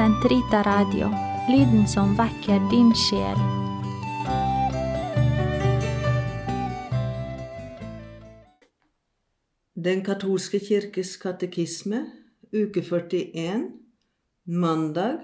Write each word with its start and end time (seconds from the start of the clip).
Sentrita 0.00 0.62
Radio, 0.62 1.10
lyden 1.52 1.82
som 1.88 2.14
vekker 2.16 2.62
din 2.70 2.88
sjel. 2.96 3.40
Den 9.76 10.00
katolske 10.06 10.56
kirkes 10.64 11.10
katekisme, 11.20 12.00
uke 12.48 12.80
41, 12.80 13.66
mandag 14.44 15.20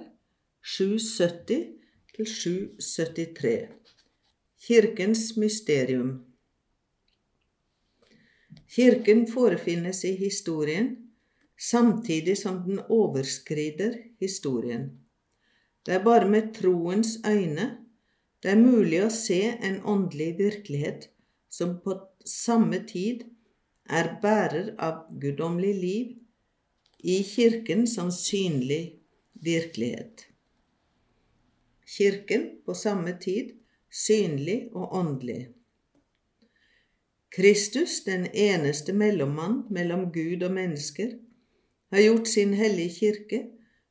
770 0.61 1.65
til 2.13 2.31
773. 2.35 3.97
Kirkens 4.67 5.25
mysterium. 5.41 6.13
Kirken 8.77 9.25
forefinnes 9.33 10.05
i 10.05 10.17
historien 10.21 11.06
samtidig 11.59 12.39
som 12.39 12.63
den 12.67 12.81
overskrider 12.89 13.97
historien. 14.21 14.91
Det 15.87 15.95
er 15.95 16.05
bare 16.05 16.29
med 16.29 16.55
troens 16.55 17.19
øyne 17.27 17.71
det 18.43 18.53
er 18.53 18.61
mulig 18.61 18.99
å 19.03 19.11
se 19.11 19.41
en 19.67 19.81
åndelig 19.91 20.29
virkelighet 20.39 21.09
som 21.51 21.73
på 21.83 21.97
samme 22.29 22.79
tid 22.87 23.25
er 23.99 24.11
bærer 24.23 24.69
av 24.83 25.01
guddommelig 25.23 25.73
liv 25.81 26.13
i 27.03 27.17
Kirken 27.27 27.87
som 27.91 28.13
synlig 28.15 29.01
virkelighet. 29.49 30.29
Kirken 31.97 32.47
på 32.67 32.79
samme 32.79 33.17
tid 33.23 33.55
synlig 33.91 34.59
og 34.75 34.95
åndelig. 35.01 35.41
Kristus, 37.35 38.03
den 38.05 38.27
eneste 38.31 38.95
mellommann 38.95 39.65
mellom 39.75 40.07
Gud 40.13 40.47
og 40.47 40.55
mennesker, 40.55 41.17
har 41.91 42.01
gjort 42.03 42.29
sin 42.29 42.55
hellige 42.55 42.95
kirke, 42.99 43.43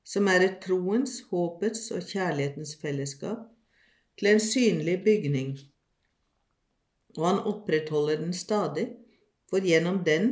som 0.05 0.27
er 0.27 0.43
et 0.45 0.59
troens, 0.63 1.21
håpets 1.31 1.89
og 1.95 2.03
kjærlighetens 2.05 2.75
fellesskap, 2.81 3.47
til 4.17 4.27
en 4.31 4.39
synlig 4.39 4.99
bygning, 5.03 5.55
og 7.17 7.27
han 7.27 7.39
opprettholder 7.39 8.21
den 8.21 8.33
stadig 8.33 8.89
for 9.49 9.63
gjennom 9.63 10.03
den 10.05 10.29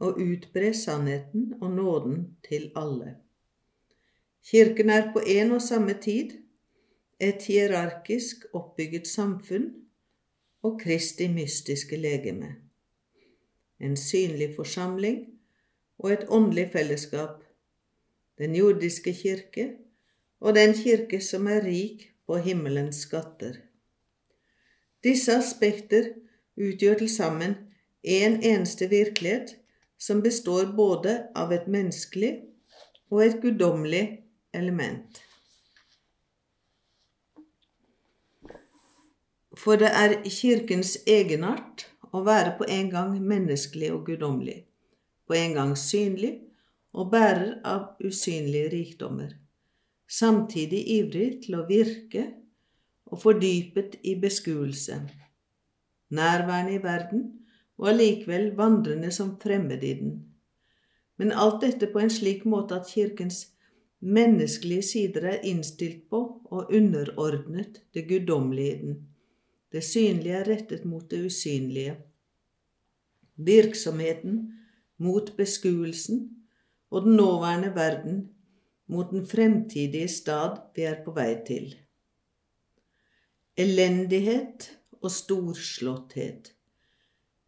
å 0.00 0.12
utbre 0.16 0.72
sannheten 0.76 1.54
og 1.60 1.74
nåden 1.74 2.22
til 2.46 2.70
alle. 2.76 3.16
Kirken 4.44 4.90
er 4.90 5.10
på 5.12 5.20
en 5.26 5.52
og 5.56 5.62
samme 5.62 5.94
tid 6.00 6.38
et 7.20 7.44
hierarkisk 7.44 8.46
oppbygget 8.56 9.08
samfunn 9.08 9.68
og 10.64 10.80
Kristi 10.80 11.28
mystiske 11.28 11.96
legeme. 12.00 12.54
En 13.80 13.96
synlig 13.96 14.54
forsamling 14.56 15.26
og 16.00 16.12
et 16.12 16.26
åndelig 16.28 16.70
fellesskap, 16.72 17.42
den 18.40 18.56
jordiske 18.56 19.12
kirke 19.14 19.66
og 20.40 20.56
den 20.56 20.74
kirke 20.74 21.20
som 21.20 21.46
er 21.46 21.64
rik 21.64 22.06
på 22.26 22.40
himmelens 22.40 23.04
skatter. 23.06 23.60
Disse 25.04 25.36
aspekter 25.36 26.12
utgjør 26.56 26.98
til 27.02 27.10
sammen 27.12 27.56
en 28.02 28.42
eneste 28.42 28.88
virkelighet 28.88 29.56
som 30.00 30.22
består 30.22 30.72
både 30.76 31.16
av 31.36 31.52
et 31.52 31.66
menneskelig 31.68 32.32
og 33.10 33.24
et 33.26 33.40
guddommelig 33.42 34.04
element. 34.56 35.20
For 39.60 39.76
det 39.76 39.90
er 39.92 40.16
Kirkens 40.24 40.96
egenart 41.06 41.84
å 42.16 42.22
være 42.24 42.54
på 42.58 42.68
en 42.68 42.88
gang 42.92 43.16
menneskelig 43.20 43.90
og 43.92 44.06
guddommelig, 44.06 44.62
på 45.30 45.36
en 45.38 45.52
gang 45.54 45.76
synlig 45.78 46.32
og 46.90 47.12
bærer 47.12 47.60
av 47.70 48.00
usynlige 48.02 48.70
rikdommer, 48.72 49.36
samtidig 50.10 50.80
ivrig 50.96 51.28
til 51.44 51.60
å 51.60 51.66
virke 51.68 52.24
og 53.10 53.22
fordypet 53.22 54.00
i 54.02 54.16
beskuelse, 54.18 54.96
nærværende 56.10 56.74
i 56.74 56.82
verden 56.82 57.22
og 57.78 57.92
allikevel 57.92 58.50
vandrende 58.58 59.12
som 59.14 59.36
fremmed 59.38 59.86
i 59.86 59.92
den. 60.00 60.16
Men 61.22 61.30
alt 61.30 61.60
dette 61.62 61.86
på 61.92 62.02
en 62.02 62.10
slik 62.10 62.42
måte 62.48 62.80
at 62.80 62.90
Kirkens 62.90 63.44
menneskelige 64.00 64.88
sider 64.90 65.28
er 65.36 65.46
innstilt 65.46 66.08
på 66.10 66.24
og 66.50 66.74
underordnet 66.74 67.84
det 67.94 68.08
guddommelige 68.10 68.74
i 68.74 68.82
den 68.82 69.00
det 69.72 69.84
synlige 69.86 70.34
er 70.34 70.48
rettet 70.48 70.84
mot 70.84 71.10
det 71.10 71.24
usynlige. 71.26 71.94
Virksomheten 73.36 74.40
mot 75.00 75.32
beskuelsen 75.36 76.20
og 76.90 77.06
den 77.06 77.16
nåværende 77.18 77.72
verden 77.74 78.20
mot 78.86 79.10
den 79.10 79.26
fremtidige 79.26 80.08
stad 80.08 80.58
vi 80.76 80.84
er 80.88 80.98
på 81.04 81.14
vei 81.16 81.34
til. 81.46 81.72
Elendighet 83.56 84.68
og 85.00 85.10
storslåtthet. 85.10 86.52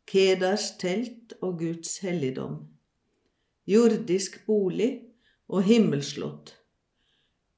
Kedars 0.07 0.71
telt 0.81 1.37
og 1.41 1.59
Guds 1.59 1.99
helligdom. 2.03 2.57
Jordisk 3.67 4.43
bolig 4.47 4.91
og 5.49 5.63
himmelslott. 5.63 6.57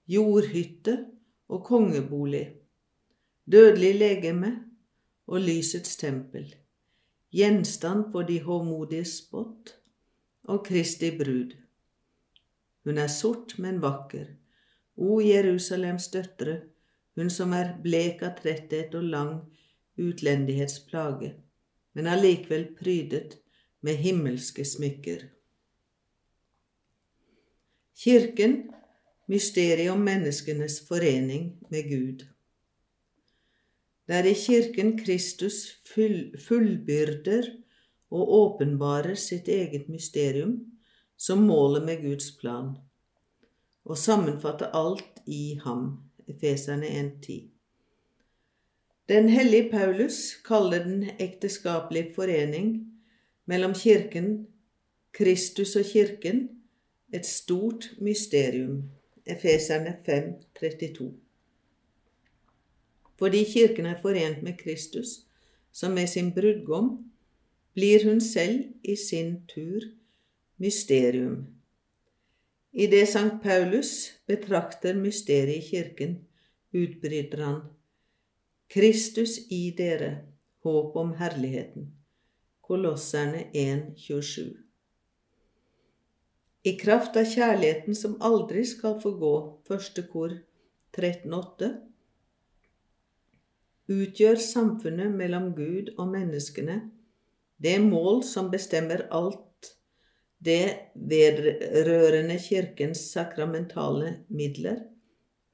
Jordhytte 0.09 0.99
og 1.49 1.65
kongebolig 1.65 2.47
dødelig 3.53 3.95
legeme 3.95 4.65
og 5.27 5.41
lysets 5.41 5.97
tempel, 5.97 6.55
gjenstand 7.33 8.13
for 8.13 8.23
de 8.23 8.41
håmodige 8.41 9.05
spott 9.05 9.75
og 10.45 10.65
Kristi 10.67 11.11
brud. 11.19 11.55
Hun 12.85 12.99
er 12.99 13.09
sort, 13.09 13.57
men 13.59 13.81
vakker. 13.83 14.27
O 14.97 15.21
Jerusalems 15.21 16.09
døtre, 16.13 16.61
hun 17.17 17.31
som 17.31 17.55
er 17.57 17.77
blek 17.83 18.23
av 18.27 18.37
tretthet 18.43 18.95
og 18.95 19.09
lang 19.15 19.33
utlendighetsplage, 20.01 21.33
men 21.95 22.11
allikevel 22.11 22.69
prydet 22.79 23.39
med 23.85 23.99
himmelske 24.03 24.65
smykker. 24.67 25.29
Kirken, 27.95 28.57
mysteriet 29.31 29.93
om 29.93 30.03
menneskenes 30.05 30.81
forening 30.89 31.53
med 31.71 31.89
Gud. 31.89 32.25
Det 34.05 34.17
er 34.19 34.27
i 34.29 34.35
Kirken 34.37 34.99
Kristus 34.99 35.79
fullbyrder 35.95 37.47
og 38.15 38.35
åpenbarer 38.39 39.17
sitt 39.19 39.49
eget 39.51 39.89
mysterium 39.91 40.55
som 41.17 41.43
målet 41.49 41.85
med 41.85 42.03
Guds 42.05 42.31
plan, 42.39 42.75
og 43.85 43.99
sammenfatter 43.99 44.71
alt 44.75 45.23
i 45.27 45.59
ham. 45.65 45.89
Efeserne 46.29 46.87
1.10. 46.87 47.41
Den 49.09 49.29
hellige 49.29 49.69
Paulus 49.71 50.37
kaller 50.47 50.85
den 50.85 51.11
ekteskapelige 51.21 52.15
forening 52.15 52.71
mellom 53.45 53.75
Kirken, 53.75 54.47
Kristus 55.13 55.77
og 55.77 55.85
Kirken 55.85 56.49
et 57.13 57.27
stort 57.27 57.91
mysterium. 58.01 58.83
Efeserne 59.27 59.99
5.32 60.09 61.13
fordi 63.19 63.45
Kirken 63.45 63.87
er 63.87 64.01
forent 64.03 64.43
med 64.43 64.53
Kristus, 64.59 65.07
som 65.73 65.93
med 65.93 66.07
sin 66.07 66.33
brudgom 66.35 67.11
blir 67.75 68.05
hun 68.07 68.21
selv 68.21 68.63
i 68.83 68.97
sin 68.97 69.37
tur 69.51 69.83
mysterium. 70.57 71.47
I 72.73 72.87
det 72.87 73.07
Sankt 73.09 73.43
Paulus 73.43 74.13
betrakter 74.27 74.95
mysteriet 74.95 75.63
i 75.63 75.69
Kirken, 75.69 76.17
utbryter 76.73 77.43
han 77.45 77.61
Kristus 78.71 79.39
i 79.51 79.75
dere, 79.79 80.25
håp 80.63 80.97
om 80.97 81.13
herligheten. 81.15 81.93
Kolosserne 82.65 83.45
1,27. 83.53 84.55
I 86.65 86.73
kraft 86.81 87.17
av 87.21 87.29
kjærligheten 87.29 87.95
som 87.95 88.17
aldri 88.25 88.65
skal 88.67 88.97
få 89.03 89.13
gå, 89.21 89.35
første 89.69 90.07
kor 90.09 90.33
13,8, 90.97 91.69
utgjør 93.93 94.41
samfunnet 94.41 95.13
mellom 95.13 95.51
Gud 95.55 95.93
og 95.99 96.09
menneskene 96.15 96.79
det 97.57 97.79
mål 97.83 98.23
som 98.27 98.51
bestemmer 98.53 99.07
alt 99.15 99.41
det 100.45 100.93
vedrørende 100.95 102.37
Kirkens 102.43 103.07
sakramentale 103.13 104.17
midler, 104.29 104.83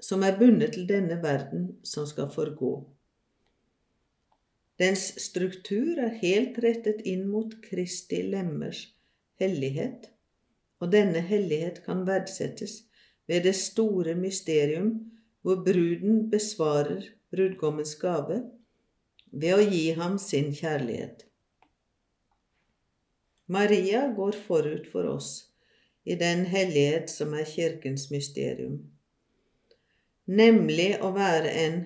som 0.03 0.25
er 0.27 0.39
bundet 0.39 0.75
til 0.75 0.89
denne 0.89 1.21
verden 1.23 1.69
som 1.87 2.09
skal 2.09 2.31
forgå. 2.33 2.73
Dens 4.81 5.11
struktur 5.21 5.99
er 6.01 6.17
helt 6.23 6.57
rettet 6.65 7.05
inn 7.05 7.27
mot 7.29 7.53
Kristi 7.63 8.23
lemmers 8.33 8.87
hellighet, 9.41 10.09
og 10.81 10.93
denne 10.95 11.21
hellighet 11.21 11.83
kan 11.85 12.07
verdsettes 12.09 12.81
ved 13.29 13.45
det 13.45 13.55
store 13.61 14.17
mysterium 14.17 14.95
hvor 15.45 15.61
bruden 15.65 16.31
besvarer 16.33 17.05
brudgommens 17.31 17.95
gave 18.01 18.41
ved 19.31 19.55
å 19.55 19.67
gi 19.69 19.91
ham 20.01 20.17
sin 20.19 20.51
kjærlighet. 20.57 21.30
Maria 23.51 24.05
går 24.17 24.37
forut 24.47 24.85
for 24.93 25.09
oss 25.11 25.31
i 26.05 26.15
den 26.15 26.45
hellighet 26.47 27.11
som 27.11 27.35
er 27.35 27.45
Kirkens 27.45 28.11
mysterium. 28.11 28.79
nemlig 30.31 30.93
å 31.03 31.11
være 31.11 31.51
en 31.65 31.81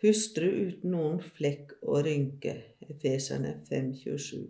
hustru 0.00 0.46
uten 0.48 0.94
noen 0.94 1.18
flekk 1.20 1.74
og 1.82 2.06
rynke. 2.06 2.54
Efeserne 2.80 3.52
5.27. 3.68 4.46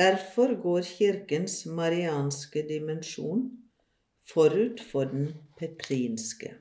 Derfor 0.00 0.54
går 0.62 0.88
Kirkens 0.88 1.66
marianske 1.68 2.64
dimensjon 2.68 3.44
forut 4.32 4.80
for 4.80 5.12
den 5.12 5.34
petrinske. 5.60 6.54